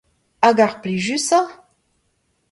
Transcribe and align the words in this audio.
Hag 0.45 0.57
ar 0.65 0.73
plijusañ? 0.81 1.47